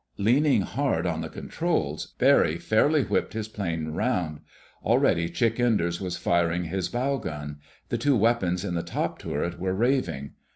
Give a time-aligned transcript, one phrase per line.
[0.17, 4.39] Leaning hard on the controls, Barry fairly whipped his plane around.
[4.83, 7.59] Already Chick Enders was firing his bow gun.
[7.89, 10.31] The two weapons in the top turret were raving.